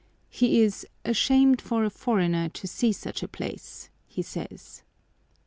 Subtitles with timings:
[0.31, 4.81] He is "ashamed for a foreigner to see such a place," he says.